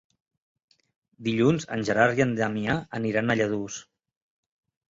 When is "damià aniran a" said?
2.39-3.37